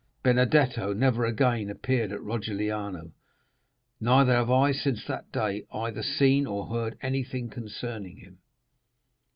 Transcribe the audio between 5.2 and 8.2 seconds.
day either seen or heard anything concerning